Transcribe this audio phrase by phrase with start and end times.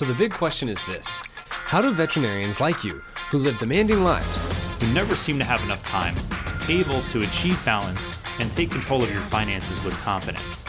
[0.00, 1.20] So the big question is this
[1.50, 5.82] How do veterinarians like you, who live demanding lives, who never seem to have enough
[5.82, 6.14] time,
[6.70, 10.64] able to achieve balance and take control of your finances with confidence?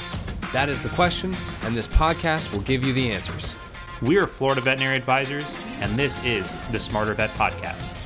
[0.51, 1.33] That is the question,
[1.63, 3.55] and this podcast will give you the answers.
[4.01, 8.00] We are Florida Veterinary Advisors, and this is the Smarter Vet Podcast.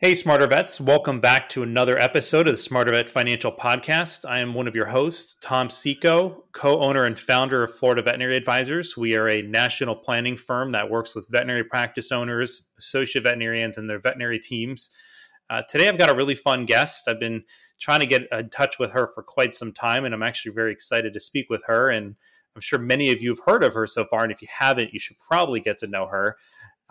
[0.00, 0.80] Hey, Smarter Vets.
[0.80, 4.24] Welcome back to another episode of the Smarter Vet Financial Podcast.
[4.24, 8.36] I am one of your hosts, Tom Seco, co owner and founder of Florida Veterinary
[8.36, 8.96] Advisors.
[8.96, 13.90] We are a national planning firm that works with veterinary practice owners, associate veterinarians, and
[13.90, 14.90] their veterinary teams.
[15.50, 17.08] Uh, today, I've got a really fun guest.
[17.08, 17.42] I've been
[17.80, 20.70] trying to get in touch with her for quite some time, and I'm actually very
[20.70, 21.90] excited to speak with her.
[21.90, 22.14] And
[22.54, 24.22] I'm sure many of you have heard of her so far.
[24.22, 26.36] And if you haven't, you should probably get to know her.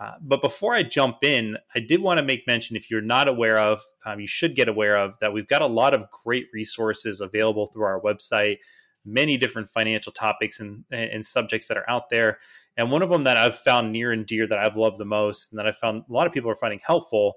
[0.00, 3.26] Uh, but before I jump in, I did want to make mention if you're not
[3.26, 6.46] aware of, um, you should get aware of that we've got a lot of great
[6.52, 8.58] resources available through our website,
[9.04, 12.38] many different financial topics and, and subjects that are out there.
[12.76, 15.50] And one of them that I've found near and dear that I've loved the most
[15.50, 17.34] and that I found a lot of people are finding helpful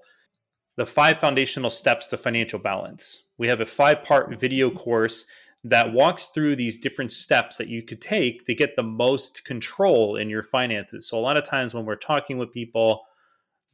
[0.76, 3.28] the five foundational steps to financial balance.
[3.38, 5.26] We have a five part video course
[5.64, 10.16] that walks through these different steps that you could take to get the most control
[10.16, 11.06] in your finances.
[11.06, 13.04] So, a lot of times when we're talking with people,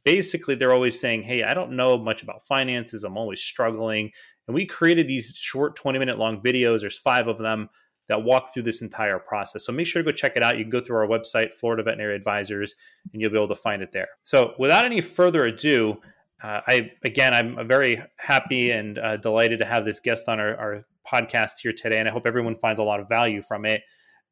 [0.03, 3.03] basically they're always saying, Hey, I don't know much about finances.
[3.03, 4.11] I'm always struggling.
[4.47, 6.81] And we created these short 20 minute long videos.
[6.81, 7.69] There's five of them
[8.07, 9.65] that walk through this entire process.
[9.65, 10.57] So make sure to go check it out.
[10.57, 12.73] You can go through our website, Florida Veterinary Advisors,
[13.13, 14.07] and you'll be able to find it there.
[14.23, 15.99] So without any further ado,
[16.41, 20.55] uh, I again, I'm very happy and uh, delighted to have this guest on our,
[20.55, 23.81] our, podcast here today, and I hope everyone finds a lot of value from it.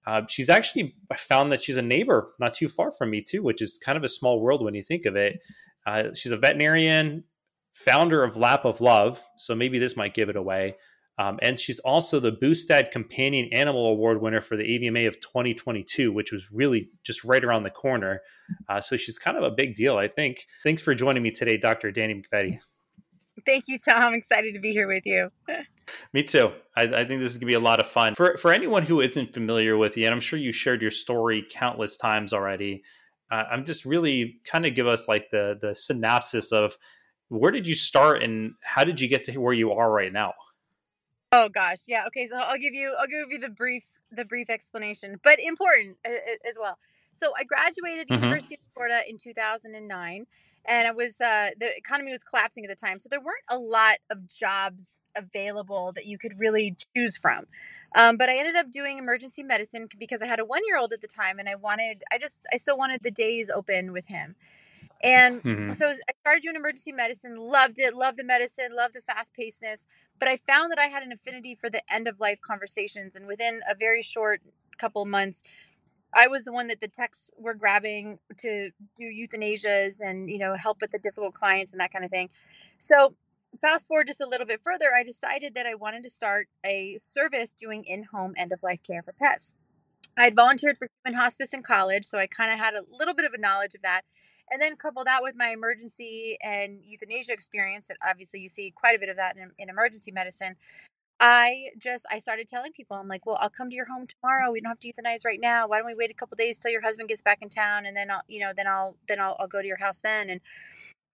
[0.05, 3.63] Uh, she's actually found that she's a neighbor not too far from me too, which
[3.63, 5.39] is kind of a small world when you think of it.
[5.87, 7.23] Uh, she's a veterinarian,
[7.73, 10.75] founder of Lap of Love, so maybe this might give it away.
[11.19, 16.11] Um, and she's also the Bustad Companion Animal Award winner for the AVMA of 2022,
[16.11, 18.21] which was really just right around the corner.
[18.69, 20.45] Uh, so she's kind of a big deal, I think.
[20.63, 21.91] Thanks for joining me today, Dr.
[21.91, 22.59] Dani McVety.
[23.45, 24.01] Thank you, Tom.
[24.01, 25.31] I'm excited to be here with you.
[26.13, 26.51] me too.
[26.75, 28.13] I, I, think this is going to be a lot of fun.
[28.15, 31.45] For, for anyone who isn't familiar with you, and I'm sure you shared your story
[31.49, 32.83] countless times already,
[33.31, 36.77] uh, I'm just really kind of give us like the, the synopsis of
[37.29, 40.33] where did you start and how did you get to where you are right now?
[41.31, 42.05] Oh gosh, yeah.
[42.07, 45.97] Okay, so I'll give you I'll give you the brief the brief explanation, but important
[46.05, 46.77] as well.
[47.11, 48.23] So I graduated mm-hmm.
[48.23, 50.25] University of Florida in 2009
[50.67, 53.57] and it was uh, the economy was collapsing at the time so there weren't a
[53.57, 57.45] lot of jobs available that you could really choose from
[57.95, 60.93] um, but i ended up doing emergency medicine because i had a one year old
[60.93, 64.07] at the time and i wanted i just i still wanted the days open with
[64.07, 64.35] him
[65.03, 65.71] and mm-hmm.
[65.71, 69.85] so I started doing emergency medicine, loved it, loved the medicine, loved the fast pacedness.
[70.19, 73.15] But I found that I had an affinity for the end of life conversations.
[73.15, 74.41] And within a very short
[74.77, 75.43] couple months,
[76.15, 80.55] I was the one that the techs were grabbing to do euthanasias and, you know,
[80.55, 82.29] help with the difficult clients and that kind of thing.
[82.77, 83.13] So
[83.61, 86.97] fast forward just a little bit further, I decided that I wanted to start a
[86.97, 89.53] service doing in home end of life care for pets.
[90.17, 93.13] I had volunteered for human hospice in college, so I kind of had a little
[93.13, 94.01] bit of a knowledge of that.
[94.51, 98.95] And then couple that with my emergency and euthanasia experience, and obviously you see quite
[98.95, 100.55] a bit of that in, in emergency medicine.
[101.19, 104.51] I just I started telling people I'm like, well, I'll come to your home tomorrow.
[104.51, 105.67] We don't have to euthanize right now.
[105.67, 107.97] Why don't we wait a couple days till your husband gets back in town, and
[107.97, 110.29] then I'll you know then I'll then I'll, I'll go to your house then.
[110.29, 110.41] And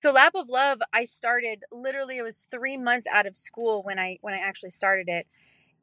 [0.03, 2.17] so Lap of Love, I started literally.
[2.17, 5.27] It was three months out of school when I when I actually started it,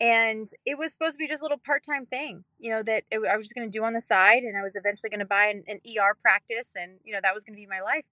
[0.01, 3.21] and it was supposed to be just a little part-time thing you know that it,
[3.31, 5.27] i was just going to do on the side and i was eventually going to
[5.27, 8.05] buy an, an, er practice and you know that was going to be my life.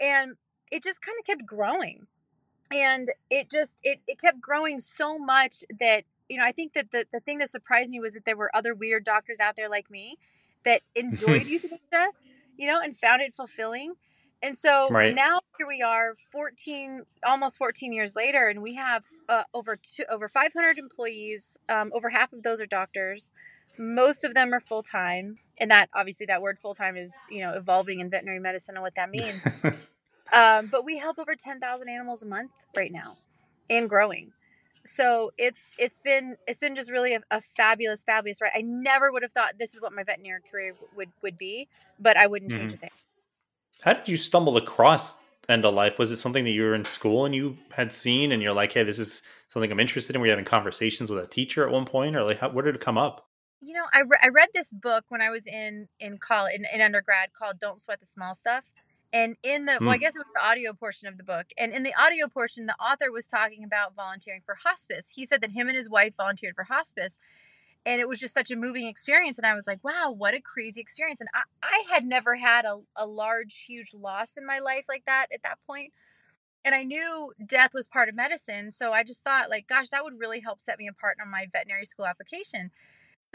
[0.00, 0.36] And
[0.70, 2.06] it just kind of kept growing
[2.72, 6.90] and it just it, it kept growing so much that you know i think that
[6.90, 9.68] the, the thing that surprised me was that there were other weird doctors out there
[9.68, 10.16] like me
[10.64, 12.10] that enjoyed euthanasia
[12.56, 13.94] you know and found it fulfilling
[14.42, 15.14] and so right.
[15.14, 20.04] now here we are 14 almost 14 years later and we have uh, over two,
[20.10, 23.32] over 500 employees um, over half of those are doctors.
[23.78, 28.00] Most of them are full-time and that obviously that word full-time is you know evolving
[28.00, 29.46] in veterinary medicine and what that means.
[30.32, 33.16] Um, but we help over 10,000 animals a month right now
[33.68, 34.32] and growing.
[34.84, 38.52] So it's it's been it's been just really a, a, fabulous fabulous ride.
[38.54, 41.68] I never would have thought this is what my veterinary career would would be
[42.00, 42.84] but i wouldn't change mm-hmm.
[42.84, 42.90] a thing
[43.82, 45.16] how did you stumble across
[45.48, 45.98] end of life?
[45.98, 48.72] Was it something that you were in school and you had seen, and you're like,
[48.72, 50.20] "Hey, this is something I'm interested in"?
[50.20, 52.74] Were you having conversations with a teacher at one point, or like, how, where did
[52.74, 53.26] it come up?
[53.60, 56.66] You know, I, re- I read this book when I was in in college in,
[56.72, 58.70] in undergrad called "Don't Sweat the Small Stuff,"
[59.12, 59.80] and in the mm.
[59.80, 60.00] well, I hmm.
[60.00, 62.80] guess it was the audio portion of the book, and in the audio portion, the
[62.80, 65.12] author was talking about volunteering for hospice.
[65.14, 67.18] He said that him and his wife volunteered for hospice,
[67.86, 70.40] and it was just such a moving experience and i was like wow what a
[70.40, 74.58] crazy experience and i, I had never had a, a large huge loss in my
[74.58, 75.92] life like that at that point
[76.64, 80.04] and i knew death was part of medicine so i just thought like gosh that
[80.04, 82.70] would really help set me apart on my veterinary school application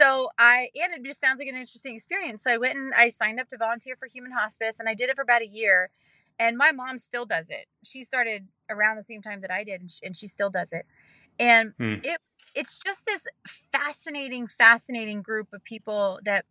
[0.00, 3.08] so i and it just sounds like an interesting experience so i went and i
[3.08, 5.90] signed up to volunteer for human hospice and i did it for about a year
[6.38, 9.80] and my mom still does it she started around the same time that i did
[9.80, 10.86] and she, and she still does it
[11.38, 11.94] and hmm.
[12.02, 12.20] it
[12.56, 13.26] it's just this
[13.70, 16.46] fascinating, fascinating group of people that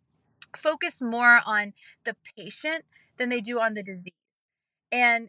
[0.56, 1.72] focus more on
[2.04, 2.84] the patient
[3.18, 4.14] than they do on the disease.
[4.92, 5.28] And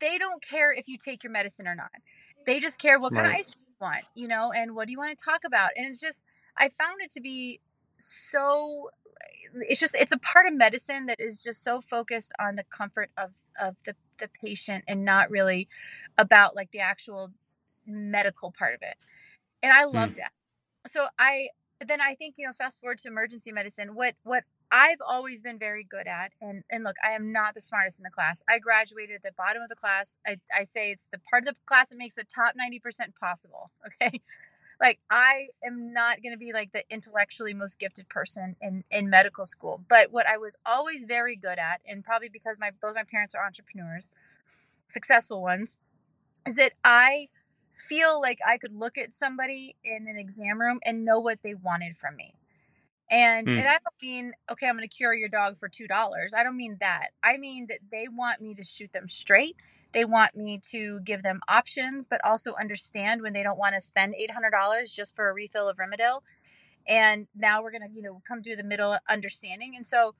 [0.00, 1.90] they don't care if you take your medicine or not.
[2.46, 3.34] They just care what kind right.
[3.34, 5.70] of ice cream you want, you know, and what do you want to talk about.
[5.76, 6.22] And it's just,
[6.56, 7.60] I found it to be
[7.98, 8.88] so
[9.54, 13.10] it's just it's a part of medicine that is just so focused on the comfort
[13.16, 13.30] of
[13.60, 15.68] of the the patient and not really
[16.18, 17.30] about like the actual
[17.86, 18.96] medical part of it
[19.66, 20.18] and I loved mm.
[20.18, 20.32] that.
[20.86, 21.48] So I
[21.84, 23.94] then I think you know fast forward to emergency medicine.
[23.94, 27.60] What what I've always been very good at, and and look, I am not the
[27.60, 28.44] smartest in the class.
[28.48, 30.18] I graduated at the bottom of the class.
[30.26, 33.14] I I say it's the part of the class that makes the top ninety percent
[33.18, 33.70] possible.
[34.02, 34.20] Okay.
[34.78, 39.08] Like I am not going to be like the intellectually most gifted person in in
[39.08, 42.94] medical school, but what I was always very good at, and probably because my both
[42.94, 44.10] my parents are entrepreneurs,
[44.86, 45.78] successful ones,
[46.46, 47.28] is that I
[47.76, 51.54] feel like I could look at somebody in an exam room and know what they
[51.54, 52.34] wanted from me.
[53.10, 53.58] And mm.
[53.58, 55.88] and I don't mean okay, I'm going to cure your dog for $2.
[56.34, 57.08] I don't mean that.
[57.22, 59.56] I mean that they want me to shoot them straight.
[59.92, 63.80] They want me to give them options but also understand when they don't want to
[63.80, 66.22] spend $800 just for a refill of Rimadyl.
[66.88, 69.74] And now we're going to, you know, come to the middle understanding.
[69.76, 70.14] And so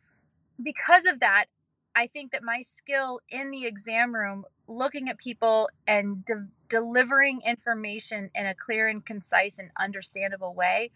[0.63, 1.47] because of that,
[1.95, 7.41] I think that my skill in the exam room, looking at people and de- delivering
[7.47, 10.91] information in a clear and concise and understandable way,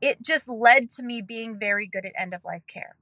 [0.00, 2.96] it just led to me being very good at end of life care.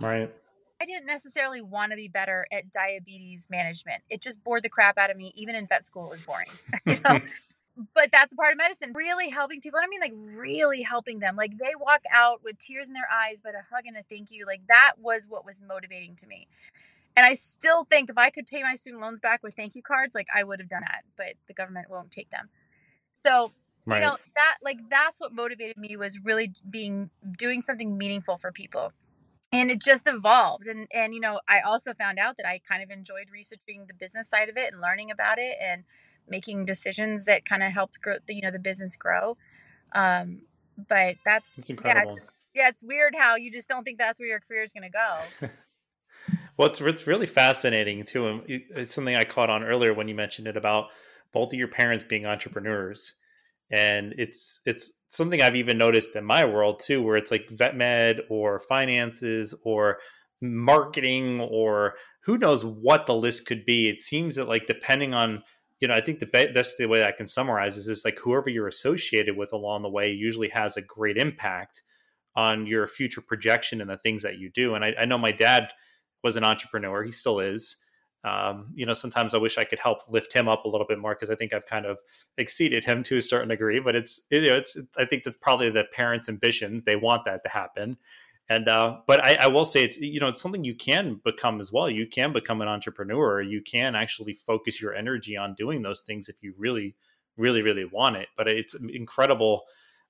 [0.00, 0.32] Right.
[0.80, 4.02] I didn't necessarily want to be better at diabetes management.
[4.10, 5.32] It just bored the crap out of me.
[5.34, 6.48] Even in vet school, it was boring.
[6.86, 7.20] you know?
[7.94, 8.92] but that's a part of medicine.
[8.94, 9.80] Really helping people.
[9.82, 11.36] I mean, like really helping them.
[11.36, 14.30] Like they walk out with tears in their eyes, but a hug and a thank
[14.30, 14.46] you.
[14.46, 16.48] Like that was what was motivating to me.
[17.16, 19.82] And I still think if I could pay my student loans back with thank you
[19.82, 22.48] cards, like I would have done that, but the government won't take them.
[23.24, 23.52] So,
[23.86, 23.96] right.
[23.96, 28.50] you know, that like that's what motivated me was really being doing something meaningful for
[28.50, 28.92] people.
[29.52, 30.66] And it just evolved.
[30.66, 33.94] And and you know, I also found out that I kind of enjoyed researching the
[33.94, 35.84] business side of it and learning about it and
[36.28, 39.36] making decisions that kind of helped grow the you know the business grow.
[39.94, 40.42] Um,
[40.76, 42.10] but that's, that's incredible.
[42.10, 44.72] Yeah it's, yeah, it's weird how you just don't think that's where your career is
[44.72, 45.48] going to go.
[46.56, 48.28] well, it's, really fascinating too.
[48.28, 50.86] And it's something I caught on earlier when you mentioned it about
[51.32, 53.14] both of your parents being entrepreneurs.
[53.70, 57.74] And it's it's something I've even noticed in my world too, where it's like vet
[57.76, 59.98] med or finances or
[60.40, 63.88] marketing or who knows what the list could be.
[63.88, 65.42] It seems that like depending on
[65.80, 68.48] you know, I think the best the way I can summarize is is like whoever
[68.48, 71.82] you're associated with along the way usually has a great impact
[72.36, 74.74] on your future projection and the things that you do.
[74.74, 75.68] And I, I know my dad
[76.24, 77.76] was an entrepreneur; he still is.
[78.24, 80.98] Um, you know, sometimes I wish I could help lift him up a little bit
[80.98, 81.98] more because I think I've kind of
[82.38, 83.80] exceeded him to a certain degree.
[83.80, 86.84] But it's, you know, it's, I think that's probably the parents' ambitions.
[86.84, 87.98] They want that to happen.
[88.48, 91.60] And uh, but I, I, will say it's you know it's something you can become
[91.60, 91.88] as well.
[91.88, 93.40] You can become an entrepreneur.
[93.40, 96.94] You can actually focus your energy on doing those things if you really,
[97.38, 98.28] really, really want it.
[98.36, 99.62] But it's incredible.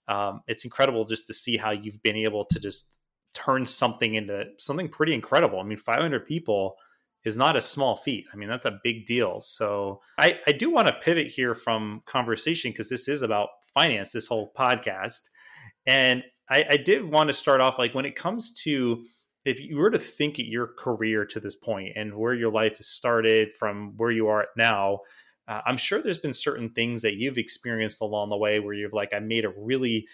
[0.08, 2.93] Um, it's incredible just to see how you've been able to just
[3.34, 5.60] turn something into something pretty incredible.
[5.60, 6.76] I mean, 500 people
[7.24, 8.26] is not a small feat.
[8.32, 9.40] I mean, that's a big deal.
[9.40, 14.12] So I, I do want to pivot here from conversation because this is about finance.
[14.12, 15.20] This whole podcast.
[15.86, 19.04] And I, I did want to start off like when it comes to
[19.44, 22.78] if you were to think at your career to this point and where your life
[22.78, 25.00] has started from where you are now,
[25.46, 28.94] uh, I'm sure there's been certain things that you've experienced along the way where you've
[28.94, 30.06] like, I made a really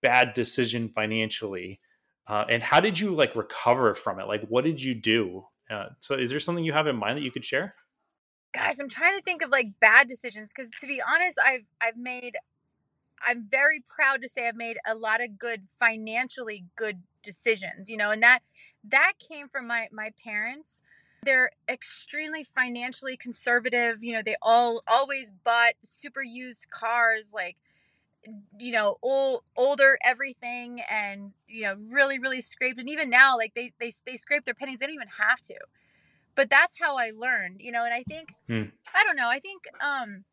[0.00, 1.80] bad decision financially.
[2.28, 4.28] Uh, and how did you like recover from it?
[4.28, 5.46] Like, what did you do?
[5.70, 7.74] Uh, so, is there something you have in mind that you could share?
[8.54, 11.96] Gosh, I'm trying to think of like bad decisions because, to be honest, I've I've
[11.96, 12.36] made
[13.26, 17.96] I'm very proud to say I've made a lot of good financially good decisions, you
[17.96, 18.40] know, and that
[18.84, 20.82] that came from my my parents.
[21.24, 27.56] They're extremely financially conservative, you know, they all always bought super used cars like
[28.58, 33.54] you know, old older everything and you know, really really scraped and even now like
[33.54, 35.56] they they they scrape their pennies, they don't even have to.
[36.34, 38.64] But that's how I learned, you know, and I think hmm.
[38.94, 40.24] I don't know, I think um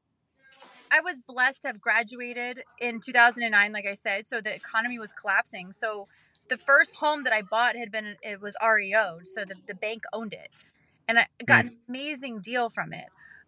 [0.92, 4.28] I was blessed to have graduated in 2009, like I said.
[4.28, 5.72] So the economy was collapsing.
[5.72, 6.08] So
[6.48, 10.04] the first home that I bought had been it was REO, so the, the bank
[10.14, 10.50] owned it,
[11.08, 11.70] and I got mm.
[11.70, 13.08] an amazing deal from it.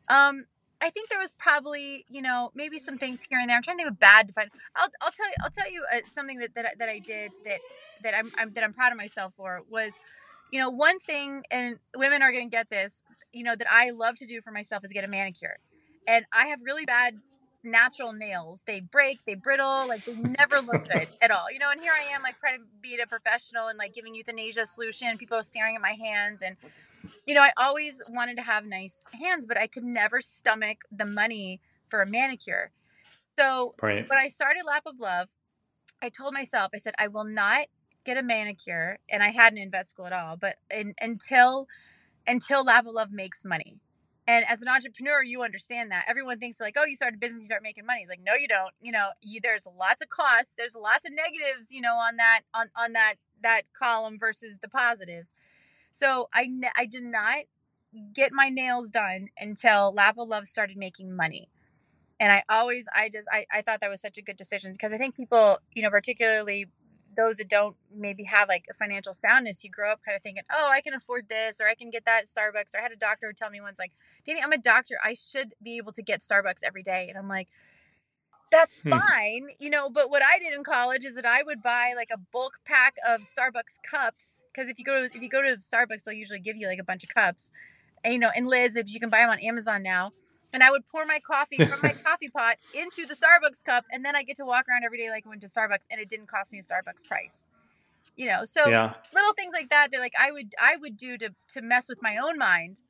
[0.09, 0.45] Um,
[0.81, 3.57] I think there was probably you know maybe some things here and there.
[3.57, 4.49] I'm trying to think of bad to find.
[4.75, 7.59] I'll, I'll tell you I'll tell you uh, something that, that that I did that
[8.03, 9.93] that I'm, I'm that I'm proud of myself for was,
[10.51, 13.01] you know, one thing and women are going to get this.
[13.33, 15.57] You know that I love to do for myself is get a manicure,
[16.07, 17.15] and I have really bad
[17.67, 18.63] natural nails.
[18.65, 21.51] They break, they brittle, like they never look good at all.
[21.51, 24.15] You know, and here I am like trying to be a professional and like giving
[24.15, 25.17] euthanasia solution.
[25.17, 26.57] People are staring at my hands and
[27.25, 31.05] you know, I always wanted to have nice hands, but I could never stomach the
[31.05, 32.71] money for a manicure.
[33.37, 34.07] So right.
[34.07, 35.27] when I started Lap of Love,
[36.01, 37.67] I told myself, I said, I will not
[38.03, 41.67] get a manicure, and I hadn't in vet school at all, but in, until
[42.25, 43.79] until Lap of Love makes money.
[44.27, 46.03] And as an entrepreneur, you understand that.
[46.07, 48.01] Everyone thinks like, oh, you start a business, you start making money.
[48.01, 48.71] It's like, no, you don't.
[48.81, 52.41] You know, you, there's lots of costs, there's lots of negatives, you know, on that
[52.53, 55.33] on on that that column versus the positives.
[55.91, 57.45] So I I did not
[58.13, 61.49] get my nails done until Lap of Love started making money.
[62.19, 64.93] And I always I just I, I thought that was such a good decision because
[64.93, 66.67] I think people, you know, particularly
[67.17, 70.43] those that don't maybe have like a financial soundness, you grow up kind of thinking,
[70.51, 72.73] oh, I can afford this or I can get that at Starbucks.
[72.73, 73.91] Or I had a doctor tell me once, like,
[74.25, 74.95] Dani, I'm a doctor.
[75.03, 77.07] I should be able to get Starbucks every day.
[77.09, 77.47] And I'm like,
[78.51, 78.91] that's hmm.
[78.91, 79.89] fine, you know.
[79.89, 82.95] But what I did in college is that I would buy like a bulk pack
[83.07, 86.39] of Starbucks cups because if you go to if you go to Starbucks, they'll usually
[86.39, 87.51] give you like a bunch of cups,
[88.03, 88.77] and you know, and lids.
[88.93, 90.13] You can buy them on Amazon now,
[90.53, 94.05] and I would pour my coffee from my coffee pot into the Starbucks cup, and
[94.05, 96.09] then I get to walk around every day like I went to Starbucks, and it
[96.09, 97.45] didn't cost me a Starbucks price.
[98.15, 98.93] You know, so yeah.
[99.13, 102.01] little things like that that like I would I would do to to mess with
[102.01, 102.81] my own mind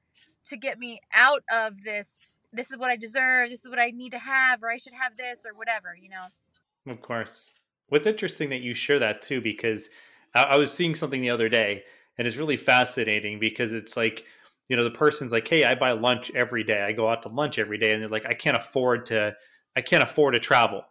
[0.46, 2.20] to get me out of this.
[2.54, 3.50] This is what I deserve.
[3.50, 5.96] This is what I need to have, or I should have this, or whatever.
[6.02, 6.92] You know.
[6.92, 7.52] Of course.
[7.90, 9.90] What's interesting that you share that too, because
[10.34, 11.84] I, I was seeing something the other day,
[12.18, 14.26] and it's really fascinating because it's like
[14.70, 16.82] you know the person's like hey i buy lunch every day.
[16.82, 19.36] I go out to lunch every day and they're like i can't afford to
[19.76, 20.84] i can't afford to travel.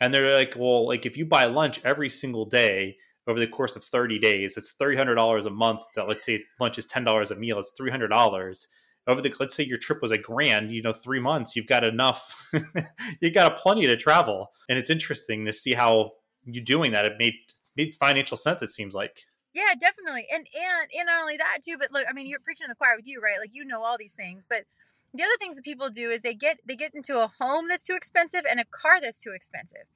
[0.00, 2.96] And they're like well like if you buy lunch every single day
[3.26, 6.86] over the course of 30 days it's $300 a month that let's say lunch is
[6.86, 8.66] $10 a meal it's $300
[9.06, 11.84] over the let's say your trip was a grand you know three months you've got
[11.84, 12.50] enough
[13.20, 14.50] you got plenty to travel.
[14.68, 16.12] And it's interesting to see how
[16.44, 17.04] you doing that.
[17.04, 17.34] It made
[17.76, 20.26] made financial sense it seems like yeah, definitely.
[20.32, 22.76] And and and not only that too, but look, I mean, you're preaching to the
[22.76, 23.38] choir with you, right?
[23.40, 24.64] Like you know all these things, but
[25.12, 27.84] the other things that people do is they get they get into a home that's
[27.84, 29.86] too expensive and a car that's too expensive.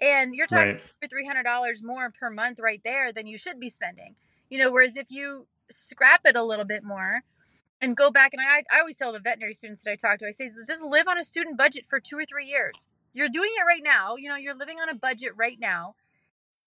[0.00, 0.82] And you're talking right.
[1.00, 4.16] for three hundred dollars more per month right there than you should be spending.
[4.50, 7.22] You know, whereas if you scrap it a little bit more
[7.80, 10.26] and go back and I I always tell the veterinary students that I talk to,
[10.26, 12.88] I say just live on a student budget for two or three years.
[13.12, 14.16] You're doing it right now.
[14.16, 15.94] You know, you're living on a budget right now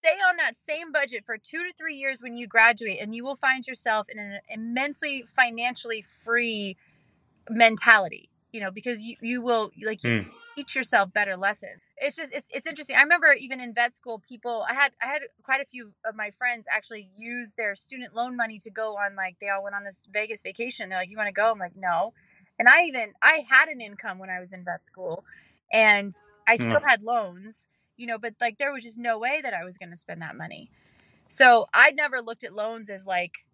[0.04, 3.24] stay on that same budget for two to three years when you graduate, and you
[3.24, 6.76] will find yourself in an immensely financially free
[7.48, 8.28] mentality.
[8.52, 10.26] You know, because you you will like you mm.
[10.56, 11.80] teach yourself better lessons.
[11.96, 12.96] It's just it's it's interesting.
[12.96, 16.14] I remember even in vet school, people I had I had quite a few of
[16.14, 19.74] my friends actually use their student loan money to go on like they all went
[19.74, 20.90] on this Vegas vacation.
[20.90, 22.12] They're like, "You want to go?" I'm like, "No."
[22.58, 25.24] And I even I had an income when I was in vet school,
[25.72, 26.12] and
[26.46, 26.88] I still mm.
[26.88, 29.90] had loans you know, but like there was just no way that I was going
[29.90, 30.70] to spend that money.
[31.28, 33.44] So I'd never looked at loans as like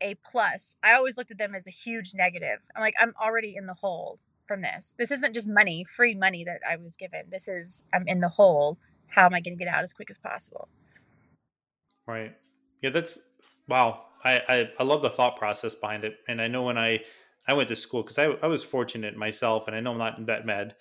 [0.00, 0.76] a plus.
[0.82, 2.58] I always looked at them as a huge negative.
[2.74, 4.94] I'm like, I'm already in the hole from this.
[4.98, 7.26] This isn't just money, free money that I was given.
[7.30, 8.78] This is, I'm in the hole.
[9.06, 10.68] How am I going to get out as quick as possible?
[12.06, 12.34] Right.
[12.82, 13.18] Yeah, that's
[13.68, 14.04] wow.
[14.24, 16.16] I, I, I love the thought process behind it.
[16.28, 17.00] And I know when I,
[17.46, 20.18] I went to school because I, I was fortunate myself, and I know I'm not
[20.18, 20.74] in vet med.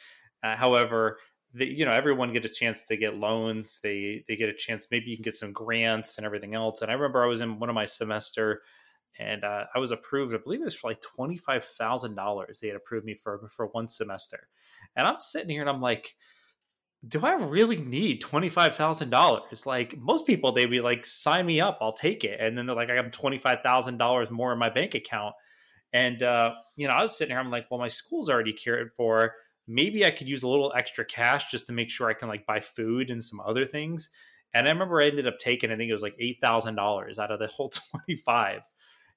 [0.43, 1.17] Uh, however,
[1.53, 5.09] you know everyone get a chance to get loans they they get a chance maybe
[5.09, 7.69] you can get some grants and everything else and i remember i was in one
[7.69, 8.61] of my semester
[9.19, 13.05] and uh, i was approved i believe it was for like $25000 they had approved
[13.05, 14.47] me for for one semester
[14.95, 16.15] and i'm sitting here and i'm like
[17.07, 21.91] do i really need $25000 like most people they'd be like sign me up i'll
[21.91, 25.33] take it and then they're like i got $25000 more in my bank account
[25.91, 28.91] and uh, you know i was sitting here i'm like well my school's already cared
[28.95, 29.33] for
[29.71, 32.45] maybe I could use a little extra cash just to make sure I can like
[32.45, 34.09] buy food and some other things.
[34.53, 37.19] And I remember I ended up taking, I think it was like eight thousand dollars
[37.19, 38.61] out of the whole twenty five.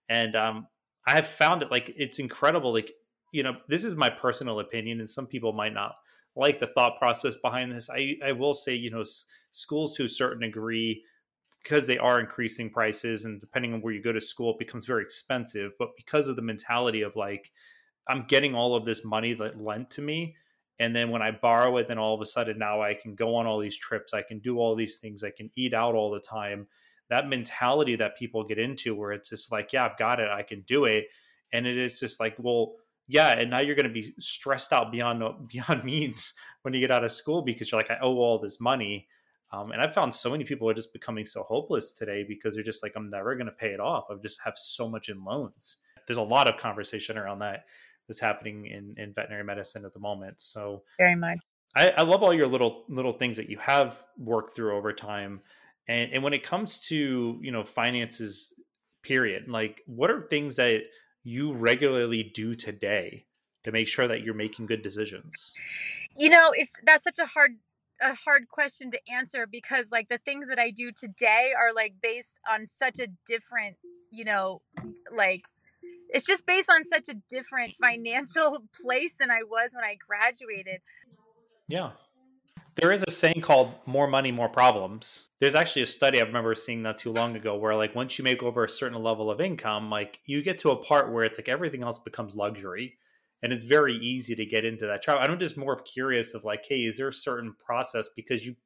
[0.08, 0.68] And um,
[1.06, 2.72] I have found it like it's incredible.
[2.72, 2.92] Like
[3.32, 5.96] you know, this is my personal opinion, and some people might not
[6.36, 7.90] like the thought process behind this.
[7.90, 11.02] I I will say, you know, s- schools to a certain degree
[11.64, 14.84] because they are increasing prices and depending on where you go to school it becomes
[14.84, 17.50] very expensive but because of the mentality of like
[18.06, 20.36] i'm getting all of this money that lent to me
[20.80, 23.36] and then when I borrow it, then all of a sudden now I can go
[23.36, 26.10] on all these trips, I can do all these things, I can eat out all
[26.10, 26.66] the time.
[27.10, 30.42] That mentality that people get into where it's just like, yeah, I've got it, I
[30.42, 31.06] can do it.
[31.52, 32.74] And it is just like, well,
[33.06, 36.90] yeah, and now you're going to be stressed out beyond beyond means when you get
[36.90, 39.06] out of school because you're like, I owe all this money.
[39.52, 42.64] Um, and i've found so many people are just becoming so hopeless today because they're
[42.64, 44.06] just like, I'm never going to pay it off.
[44.10, 45.76] I just have so much in loans.
[46.08, 47.66] There's a lot of conversation around that
[48.08, 50.40] that's happening in, in veterinary medicine at the moment.
[50.40, 51.38] So very much.
[51.76, 55.40] I, I love all your little little things that you have worked through over time.
[55.88, 58.54] And and when it comes to, you know, finances,
[59.02, 60.84] period, like what are things that
[61.22, 63.26] you regularly do today
[63.64, 65.54] to make sure that you're making good decisions?
[66.16, 67.56] You know, it's that's such a hard
[68.00, 71.94] a hard question to answer because like the things that I do today are like
[72.02, 73.76] based on such a different,
[74.10, 74.62] you know,
[75.10, 75.46] like
[76.14, 77.84] it's just based on such a different mm-hmm.
[77.84, 80.80] financial place than I was when I graduated.
[81.68, 81.90] Yeah.
[82.76, 85.26] There is a saying called more money, more problems.
[85.40, 88.24] There's actually a study I remember seeing not too long ago where like once you
[88.24, 91.38] make over a certain level of income, like you get to a part where it's
[91.38, 92.94] like everything else becomes luxury.
[93.42, 95.18] And it's very easy to get into that trap.
[95.20, 98.56] I'm just more of curious of like, hey, is there a certain process because you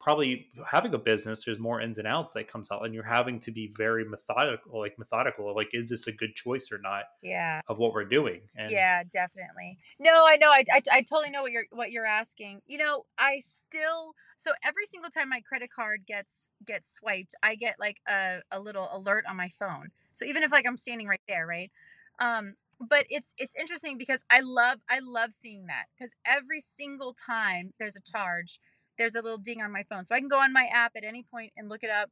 [0.00, 3.40] probably having a business there's more ins and outs that comes out and you're having
[3.40, 7.60] to be very methodical like methodical like is this a good choice or not yeah.
[7.68, 8.40] of what we're doing?
[8.56, 9.78] And yeah definitely.
[9.98, 12.62] No i know I, I, I totally know what you're what you're asking.
[12.66, 17.54] You know i still so every single time my credit card gets gets swiped i
[17.54, 19.88] get like a, a little alert on my phone.
[20.12, 21.70] So even if like i'm standing right there right?
[22.18, 27.14] Um but it's it's interesting because i love i love seeing that because every single
[27.14, 28.60] time there's a charge
[28.98, 30.04] there's a little ding on my phone.
[30.04, 32.10] So I can go on my app at any point and look it up.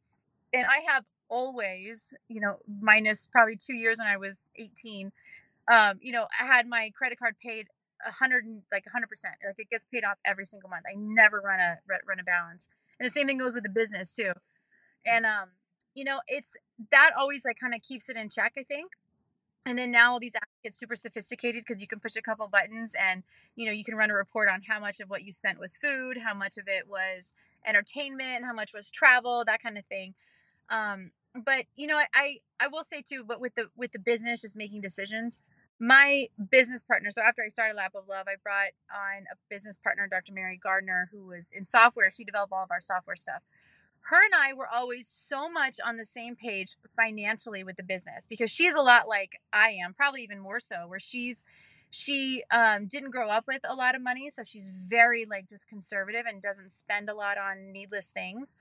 [0.53, 5.11] And I have always, you know, minus probably two years when I was 18,
[5.71, 7.69] um, you know, I had my credit card paid
[8.07, 9.35] a hundred like hundred percent.
[9.45, 10.85] Like it gets paid off every single month.
[10.89, 12.69] I never run a run a balance.
[12.99, 14.33] And the same thing goes with the business too.
[15.07, 15.51] And um,
[15.95, 16.55] you know, it's
[16.91, 18.93] that always like kind of keeps it in check, I think
[19.67, 22.47] and then now all these apps get super sophisticated because you can push a couple
[22.49, 23.23] buttons and
[23.57, 25.77] you know you can run a report on how much of what you spent was
[25.77, 27.33] food how much of it was
[27.67, 30.15] entertainment how much was travel that kind of thing.
[30.71, 34.43] Um, but you know I, I will say too but with the with the business
[34.43, 35.41] just making decisions
[35.81, 39.77] my business partner so after i started lap of love i brought on a business
[39.77, 42.11] partner dr mary gardner who was in software.
[42.11, 43.43] She developed all of our software stuff
[44.09, 48.27] her and I were always so much on the same page financially with the business
[48.29, 51.45] because she's a lot like I am, probably even more so, where she's
[51.91, 55.69] she um, didn't grow up with a lot of money, so she's very like just
[55.69, 58.57] conservative and doesn't spend a lot on needless things.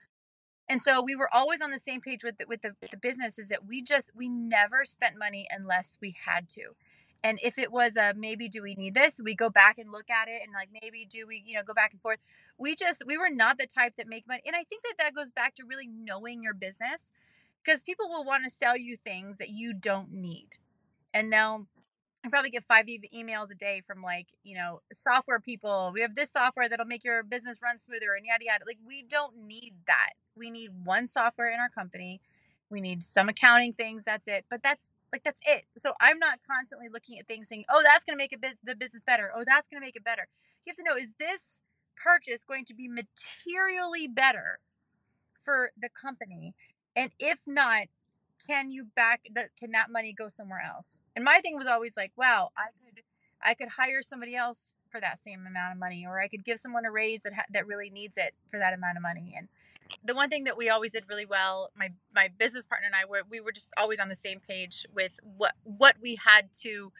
[0.69, 2.97] And so we were always on the same page with the, with the, with the
[2.97, 6.75] business is that we just we never spent money unless we had to
[7.23, 10.09] and if it was a maybe do we need this we go back and look
[10.09, 12.19] at it and like maybe do we you know go back and forth
[12.57, 15.15] we just we were not the type that make money and i think that that
[15.15, 17.11] goes back to really knowing your business
[17.63, 20.49] because people will want to sell you things that you don't need
[21.13, 21.67] and now
[22.25, 25.91] I probably get five e- emails a day from like, you know, software people.
[25.93, 28.63] We have this software that'll make your business run smoother and yada yada.
[28.65, 30.11] Like, we don't need that.
[30.35, 32.21] We need one software in our company.
[32.69, 34.03] We need some accounting things.
[34.05, 34.45] That's it.
[34.49, 35.65] But that's like that's it.
[35.77, 38.75] So I'm not constantly looking at things saying, "Oh, that's going to make it the
[38.75, 39.31] business better.
[39.35, 40.27] Oh, that's going to make it better."
[40.65, 41.59] You have to know is this
[41.95, 44.59] purchase going to be materially better
[45.39, 46.55] for the company?
[46.95, 47.83] And if not,
[48.45, 50.99] can you back that can that money go somewhere else?
[51.15, 53.03] And my thing was always like, "Wow, I could
[53.41, 56.59] I could hire somebody else for that same amount of money or I could give
[56.59, 59.47] someone a raise that ha- that really needs it for that amount of money." And
[60.05, 63.05] the one thing that we always did really well, my my business partner and I
[63.05, 66.91] were we were just always on the same page with what what we had to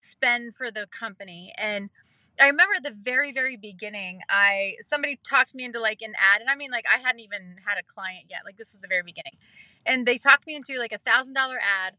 [0.00, 1.52] spend for the company.
[1.56, 1.90] And
[2.38, 6.40] I remember at the very very beginning, I somebody talked me into like an ad,
[6.40, 8.40] and I mean like I hadn't even had a client yet.
[8.44, 9.36] Like this was the very beginning,
[9.84, 11.94] and they talked me into like a thousand dollar ad.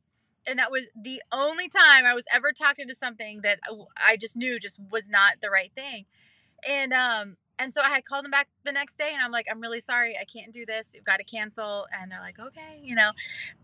[0.47, 3.59] And that was the only time I was ever talked into something that
[3.97, 6.05] I just knew just was not the right thing.
[6.67, 9.47] And um, and so I had called them back the next day and I'm like,
[9.49, 10.91] I'm really sorry, I can't do this.
[10.93, 11.87] You've got to cancel.
[11.91, 13.11] And they're like, okay, you know.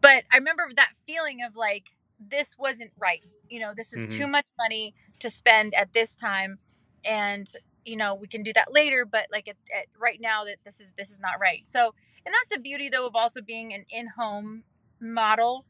[0.02, 3.24] But I remember that feeling of like, this wasn't right.
[3.50, 4.18] You know, this is mm-hmm.
[4.18, 6.60] too much money to spend at this time.
[7.06, 7.48] And,
[7.86, 10.80] you know, we can do that later, but like at, at right now that this
[10.80, 11.62] is this is not right.
[11.66, 11.94] So
[12.26, 14.64] and that's the beauty though of also being an in-home
[15.00, 15.66] model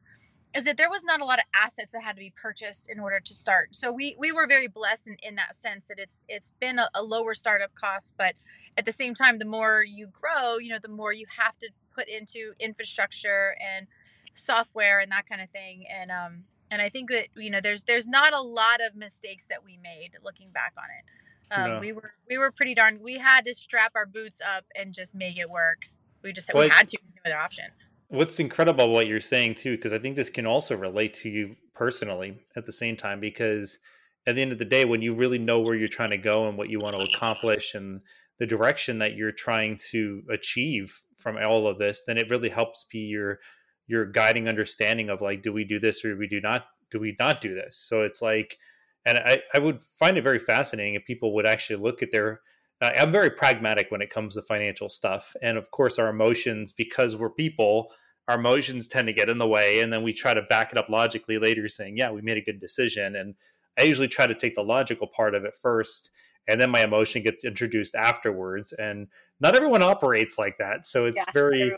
[0.56, 3.00] is that there was not a lot of assets that had to be purchased in
[3.00, 3.76] order to start.
[3.76, 6.90] So we we were very blessed in, in that sense that it's it's been a,
[6.94, 8.36] a lower startup cost, but
[8.78, 11.70] at the same time, the more you grow, you know, the more you have to
[11.94, 13.88] put into infrastructure and
[14.36, 15.86] software and that kind of thing.
[15.90, 19.46] And um and I think that you know there's there's not a lot of mistakes
[19.50, 21.06] that we made looking back on it.
[21.56, 21.80] Um, No.
[21.80, 23.00] We were we were pretty darn.
[23.02, 25.86] We had to strap our boots up and just make it work.
[26.24, 26.98] We just Well, we had to.
[27.26, 27.66] No other option.
[28.14, 31.56] What's incredible what you're saying too, because I think this can also relate to you
[31.74, 33.80] personally at the same time, because
[34.28, 36.48] at the end of the day, when you really know where you're trying to go
[36.48, 38.02] and what you want to accomplish and
[38.38, 42.84] the direction that you're trying to achieve from all of this, then it really helps
[42.84, 43.40] be your
[43.88, 47.00] your guiding understanding of like, do we do this or do we do not do
[47.00, 47.78] we not do this?
[47.78, 48.60] So it's like,
[49.08, 52.42] and I, I would find it very fascinating if people would actually look at their
[52.80, 55.36] I'm very pragmatic when it comes to financial stuff.
[55.42, 57.92] And of course, our emotions, because we're people,
[58.28, 59.82] our emotions tend to get in the way.
[59.82, 62.42] And then we try to back it up logically later, saying, yeah, we made a
[62.42, 63.16] good decision.
[63.16, 63.36] And
[63.78, 66.12] I usually try to take the logical part of it first.
[66.48, 68.74] And then my emotion gets introduced afterwards.
[68.74, 69.08] And
[69.40, 70.86] not everyone operates like that.
[70.86, 71.76] So it's Yeah, very.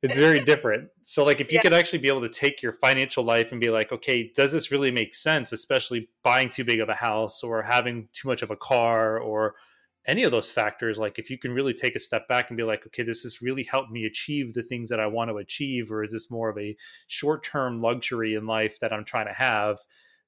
[0.00, 0.90] It's very different.
[1.02, 1.62] So, like, if you Yeah.
[1.62, 4.70] could actually be able to take your financial life and be like, okay, does this
[4.70, 5.52] really make sense?
[5.52, 9.56] Especially buying too big of a house or having too much of a car or
[10.06, 12.62] any of those factors like if you can really take a step back and be
[12.62, 15.90] like okay this has really helped me achieve the things that i want to achieve
[15.90, 19.78] or is this more of a short-term luxury in life that i'm trying to have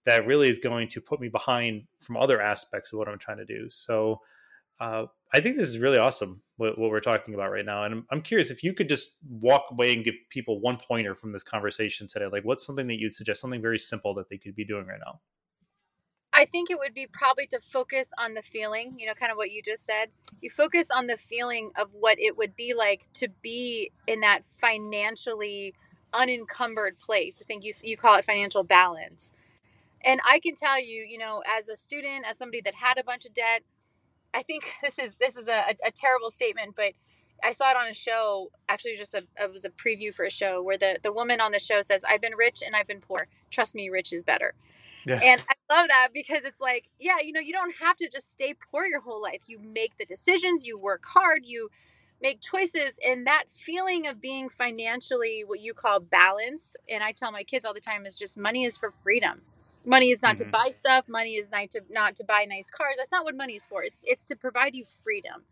[0.04, 3.38] that really is going to put me behind from other aspects of what i'm trying
[3.38, 3.68] to do?
[3.68, 4.20] So
[4.80, 7.94] uh, i think this is really awesome what, what we're talking about right now and
[7.94, 11.32] I'm, I'm curious if you could just walk away and give people one pointer from
[11.32, 12.26] this conversation today.
[12.30, 15.00] Like what's something that you'd suggest something very simple that they could be doing right
[15.04, 15.20] now
[16.44, 19.38] I think it would be probably to focus on the feeling, you know, kind of
[19.38, 20.10] what you just said.
[20.42, 24.44] You focus on the feeling of what it would be like to be in that
[24.44, 25.72] financially
[26.12, 27.40] unencumbered place.
[27.42, 29.32] I think you you call it financial balance.
[30.04, 33.04] And I can tell you, you know, as a student, as somebody that had a
[33.04, 33.62] bunch of debt,
[34.34, 36.92] I think this is this is a, a terrible statement, but
[37.42, 38.50] I saw it on a show.
[38.68, 41.52] Actually, just a it was a preview for a show where the the woman on
[41.52, 43.28] the show says, "I've been rich and I've been poor.
[43.50, 44.54] Trust me, rich is better."
[45.06, 48.08] Yeah And I love that because it's like, yeah, you know, you don't have to
[48.10, 49.42] just stay poor your whole life.
[49.46, 51.70] You make the decisions, you work hard, you
[52.22, 56.76] make choices, and that feeling of being financially what you call balanced.
[56.88, 59.42] And I tell my kids all the time is just money is for freedom.
[59.86, 60.40] Money is not Mhm.
[60.40, 61.08] to buy stuff.
[61.08, 62.96] Money is not to not to buy nice cars.
[62.98, 63.84] That's not what money is for.
[63.84, 65.44] It's it's to provide you freedom.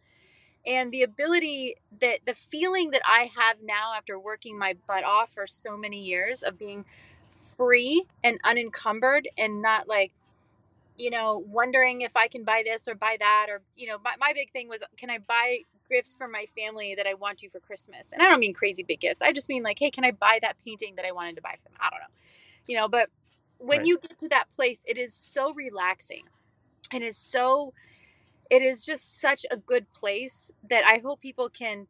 [0.67, 5.31] And the ability that the feeling that I have now after working my butt off
[5.35, 6.87] for so many years of being
[7.43, 10.13] free and unencumbered and not like
[10.97, 14.15] you know wondering if i can buy this or buy that or you know my,
[14.21, 17.49] my big thing was can i buy gifts for my family that i want to
[17.51, 20.05] for christmas and i don't mean crazy big gifts i just mean like hey can
[20.05, 22.15] i buy that painting that i wanted to buy for them i don't know
[22.67, 23.11] you know but
[23.59, 23.87] when Right.
[23.87, 26.25] you get to that place it is so relaxing
[26.93, 27.73] and is so
[28.51, 31.87] it is just such a good place that i hope people can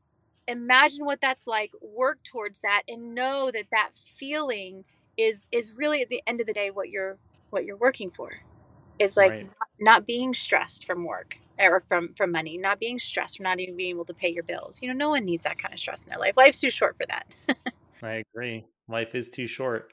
[0.49, 4.85] imagine what that's like work towards that and know that that feeling
[5.17, 7.19] is is really at the end of the day what you're
[7.51, 8.33] what you're working for
[8.99, 9.45] is like Right.
[9.45, 13.61] not, not being stressed from work or from from money not being stressed from not
[13.61, 15.81] even being able to pay your bills you know no one needs that kind of
[15.81, 17.35] stress in their life life's too short for that
[18.03, 18.67] I agree.
[18.89, 19.93] Life is too short.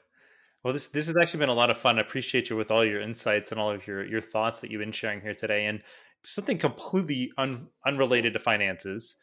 [0.62, 1.98] Well, this this has actually been a lot of fun.
[1.98, 4.80] I appreciate you with all your insights and all of your your thoughts that you've
[4.80, 5.66] been sharing here today.
[5.66, 5.82] And
[6.22, 9.16] something completely un, unrelated to finances.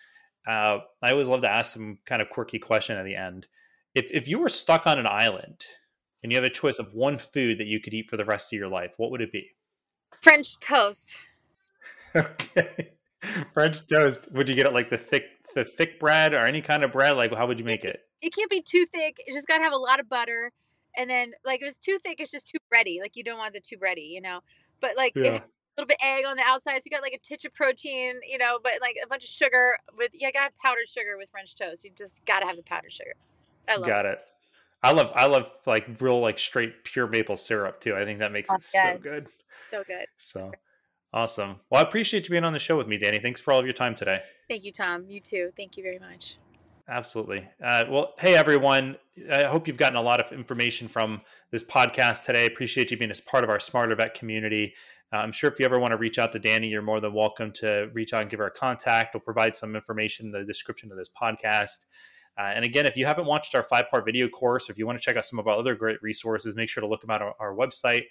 [0.48, 3.48] Uh, I always love to ask some kind of quirky question at the end.
[3.94, 5.66] If if you were stuck on an island
[6.24, 8.52] and you have a choice of one food that you could eat for the rest
[8.52, 9.52] of your life, what would it be?
[10.22, 11.18] french toast
[12.16, 12.92] Okay.
[13.54, 14.32] French toast.
[14.32, 17.18] Would you get it like the thick the thick bread or any kind of bread?
[17.18, 18.02] Like how would you make it?
[18.22, 20.52] it can't be too thick it just got to have a lot of butter
[20.98, 23.54] and then like if it's too thick it's just too bready like you don't want
[23.54, 24.40] the too bready you know
[24.82, 25.36] but like Yeah.
[25.38, 25.42] a
[25.78, 28.40] little bit egg on the outside so you got like a titch of protein you
[28.40, 31.56] know but like a bunch of sugar with you gotta have powdered sugar with french
[31.56, 33.14] toast you just gotta have the powdered sugar
[33.70, 33.92] i love it.
[33.92, 34.20] Got it.
[34.84, 37.96] I love I love like real like straight pure maple syrup too.
[37.96, 39.28] I think that makes Oh, it so good.
[39.72, 40.52] so good So
[41.14, 41.58] awesome.
[41.70, 43.22] Well, I appreciate you being on the show with me, Dani.
[43.22, 44.22] Thanks for all of your time today.
[44.50, 46.38] thank you tom you too thank you very much
[46.90, 47.46] Absolutely.
[47.62, 48.96] Uh, well, hey everyone.
[49.30, 51.20] I hope you've gotten a lot of information from
[51.52, 52.46] this podcast today.
[52.46, 54.74] Appreciate you being as part of our Smarter Vet community.
[55.14, 57.14] Uh, I'm sure if you ever want to reach out to Dani, you're more than
[57.14, 59.14] welcome to reach out and give her a contact.
[59.14, 61.80] We'll provide some information in the description of this podcast.
[62.38, 64.86] Uh, and again, if you haven't watched our five part video course, or if you
[64.86, 67.10] want to check out some of our other great resources, make sure to look them
[67.10, 68.04] out on our website.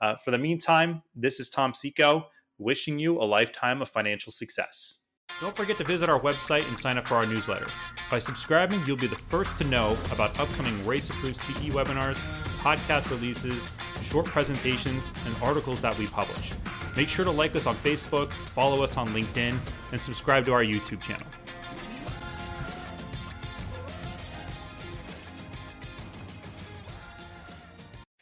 [0.00, 2.26] Uh, for the meantime, this is Tom Seco
[2.58, 4.98] wishing you a lifetime of financial success.
[5.40, 7.66] Don't forget to visit our website and sign up for our newsletter.
[8.10, 12.18] By subscribing, you'll be the first to know about upcoming RACE approved CE webinars,
[12.58, 13.66] podcast releases,
[14.02, 16.52] short presentations, and articles that we publish.
[16.96, 19.56] Make sure to like us on Facebook, follow us on LinkedIn,
[19.92, 21.26] and subscribe to our YouTube channel.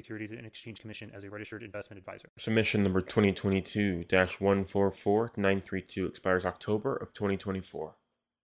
[0.00, 2.30] Securities and Exchange Commission as a registered investment advisor.
[2.38, 7.96] Submission number 2022 144 932 expires October of 2024.